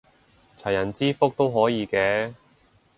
[0.57, 2.33] 齊人之福都可以嘅